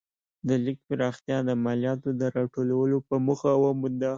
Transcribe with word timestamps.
د 0.47 0.49
لیک 0.63 0.77
پراختیا 0.89 1.37
د 1.45 1.51
مالیاتو 1.63 2.09
د 2.21 2.23
راټولولو 2.37 2.97
په 3.07 3.15
موخه 3.25 3.51
ومونده. 3.63 4.09